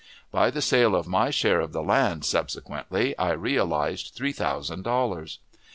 By 0.31 0.49
the 0.49 0.63
sale 0.63 0.95
of 0.95 1.05
my 1.07 1.29
share 1.29 1.59
of 1.61 1.73
the 1.73 1.83
land, 1.83 2.25
subsequently, 2.25 3.15
I 3.19 3.33
realized 3.33 4.13
three 4.15 4.33
thousand 4.33 4.81
dollars. 4.81 5.37